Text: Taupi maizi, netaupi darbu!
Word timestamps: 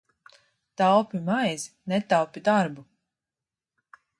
Taupi 0.81 1.19
maizi, 1.27 1.69
netaupi 1.93 2.45
darbu! 2.49 2.85